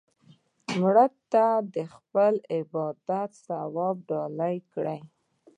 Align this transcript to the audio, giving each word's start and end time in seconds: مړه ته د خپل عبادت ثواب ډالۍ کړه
مړه 0.79 1.07
ته 1.31 1.45
د 1.73 1.75
خپل 1.95 2.33
عبادت 2.57 3.29
ثواب 3.45 3.95
ډالۍ 4.09 4.57
کړه 4.73 4.97